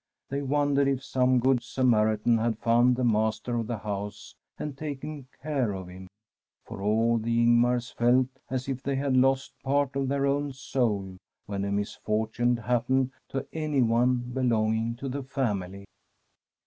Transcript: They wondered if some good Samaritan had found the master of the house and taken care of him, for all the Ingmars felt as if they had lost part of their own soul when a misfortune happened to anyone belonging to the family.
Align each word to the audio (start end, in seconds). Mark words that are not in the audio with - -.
They 0.29 0.41
wondered 0.41 0.87
if 0.87 1.03
some 1.03 1.37
good 1.39 1.61
Samaritan 1.61 2.39
had 2.39 2.57
found 2.57 2.95
the 2.95 3.03
master 3.03 3.55
of 3.57 3.67
the 3.67 3.77
house 3.77 4.33
and 4.57 4.75
taken 4.75 5.27
care 5.43 5.73
of 5.73 5.89
him, 5.89 6.07
for 6.65 6.81
all 6.81 7.19
the 7.19 7.37
Ingmars 7.43 7.91
felt 7.91 8.25
as 8.49 8.67
if 8.67 8.81
they 8.81 8.95
had 8.95 9.15
lost 9.15 9.53
part 9.61 9.95
of 9.95 10.07
their 10.07 10.25
own 10.25 10.53
soul 10.53 11.17
when 11.45 11.63
a 11.63 11.71
misfortune 11.71 12.57
happened 12.57 13.11
to 13.29 13.45
anyone 13.53 14.23
belonging 14.33 14.95
to 14.95 15.07
the 15.07 15.21
family. 15.21 15.85